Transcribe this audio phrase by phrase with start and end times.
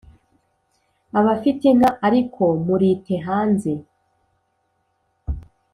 [1.19, 3.71] Abafite inka ariko murite hanze: